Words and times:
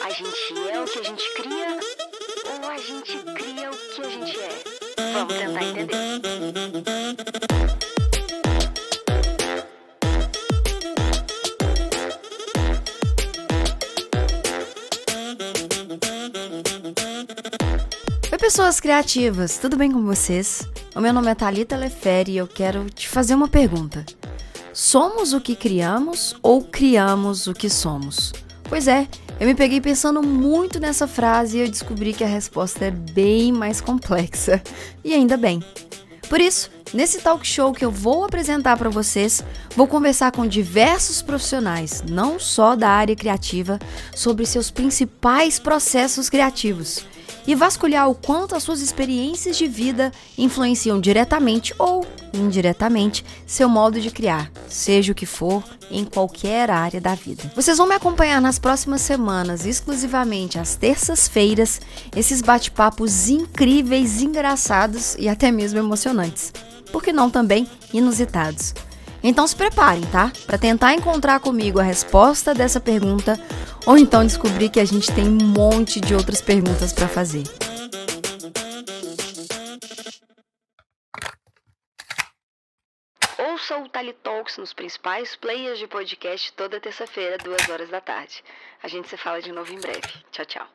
A 0.00 0.10
gente 0.10 0.70
é 0.70 0.80
o 0.80 0.84
que 0.84 0.98
a 0.98 1.02
gente 1.02 1.34
cria 1.34 1.80
ou 2.52 2.68
a 2.68 2.78
gente 2.78 3.18
cria 3.34 3.70
o 3.70 3.76
que 3.76 4.02
a 4.02 4.08
gente 4.08 4.38
é? 4.38 4.48
Vamos 5.12 5.34
tentar 5.34 5.64
entender. 5.64 6.12
Pessoas 18.52 18.80
criativas, 18.80 19.56
tudo 19.56 19.78
bem 19.78 19.90
com 19.90 20.04
vocês? 20.04 20.68
O 20.94 21.00
meu 21.00 21.10
nome 21.10 21.30
é 21.30 21.34
Thalita 21.34 21.74
Leferi 21.74 22.32
e 22.32 22.36
eu 22.36 22.46
quero 22.46 22.84
te 22.90 23.08
fazer 23.08 23.34
uma 23.34 23.48
pergunta. 23.48 24.04
Somos 24.74 25.34
o 25.34 25.40
que 25.40 25.54
criamos 25.54 26.34
ou 26.42 26.62
criamos 26.64 27.46
o 27.46 27.52
que 27.52 27.68
somos? 27.68 28.32
Pois 28.70 28.88
é, 28.88 29.06
eu 29.38 29.46
me 29.46 29.54
peguei 29.54 29.82
pensando 29.82 30.22
muito 30.22 30.80
nessa 30.80 31.06
frase 31.06 31.58
e 31.58 31.60
eu 31.60 31.68
descobri 31.68 32.14
que 32.14 32.24
a 32.24 32.26
resposta 32.26 32.86
é 32.86 32.90
bem 32.90 33.52
mais 33.52 33.82
complexa. 33.82 34.62
E 35.04 35.12
ainda 35.12 35.36
bem. 35.36 35.62
Por 36.26 36.40
isso, 36.40 36.70
nesse 36.94 37.20
talk 37.20 37.46
show 37.46 37.70
que 37.74 37.84
eu 37.84 37.90
vou 37.90 38.24
apresentar 38.24 38.78
para 38.78 38.88
vocês, 38.88 39.44
vou 39.76 39.86
conversar 39.86 40.32
com 40.32 40.46
diversos 40.46 41.20
profissionais, 41.20 42.02
não 42.08 42.40
só 42.40 42.74
da 42.74 42.88
área 42.88 43.14
criativa, 43.14 43.78
sobre 44.14 44.46
seus 44.46 44.70
principais 44.70 45.58
processos 45.58 46.30
criativos 46.30 47.04
e 47.46 47.54
vasculhar 47.54 48.08
o 48.08 48.14
quanto 48.14 48.54
as 48.54 48.62
suas 48.62 48.80
experiências 48.80 49.56
de 49.56 49.66
vida 49.66 50.12
influenciam 50.36 51.00
diretamente 51.00 51.74
ou 51.78 52.06
indiretamente 52.32 53.24
seu 53.46 53.68
modo 53.68 54.00
de 54.00 54.10
criar, 54.10 54.50
seja 54.68 55.12
o 55.12 55.14
que 55.14 55.26
for, 55.26 55.62
em 55.90 56.04
qualquer 56.04 56.70
área 56.70 57.00
da 57.00 57.14
vida. 57.14 57.52
Vocês 57.54 57.76
vão 57.76 57.86
me 57.86 57.94
acompanhar 57.94 58.40
nas 58.40 58.58
próximas 58.58 59.02
semanas, 59.02 59.66
exclusivamente 59.66 60.58
às 60.58 60.74
terças-feiras, 60.74 61.80
esses 62.16 62.40
bate-papos 62.40 63.28
incríveis, 63.28 64.22
engraçados 64.22 65.14
e 65.18 65.28
até 65.28 65.50
mesmo 65.50 65.78
emocionantes. 65.78 66.52
Por 66.90 67.02
que 67.02 67.12
não 67.12 67.30
também 67.30 67.68
inusitados? 67.92 68.74
Então 69.22 69.46
se 69.46 69.54
preparem, 69.54 70.02
tá? 70.02 70.32
Para 70.46 70.58
tentar 70.58 70.94
encontrar 70.94 71.38
comigo 71.38 71.78
a 71.78 71.84
resposta 71.84 72.52
dessa 72.52 72.80
pergunta 72.80 73.40
ou 73.86 73.98
então 73.98 74.24
descobrir 74.24 74.70
que 74.70 74.80
a 74.80 74.84
gente 74.84 75.12
tem 75.14 75.24
um 75.24 75.46
monte 75.46 76.00
de 76.00 76.14
outras 76.14 76.40
perguntas 76.40 76.92
para 76.92 77.08
fazer. 77.08 77.44
Ouça 83.38 83.78
o 83.78 83.88
Tali 83.88 84.12
Talks 84.12 84.56
nos 84.58 84.72
principais 84.72 85.36
players 85.36 85.78
de 85.78 85.86
podcast 85.86 86.52
toda 86.54 86.80
terça-feira, 86.80 87.38
duas 87.38 87.68
horas 87.68 87.88
da 87.88 88.00
tarde. 88.00 88.42
A 88.82 88.88
gente 88.88 89.08
se 89.08 89.16
fala 89.16 89.40
de 89.40 89.52
novo 89.52 89.72
em 89.72 89.80
breve. 89.80 90.08
Tchau, 90.30 90.46
tchau. 90.46 90.66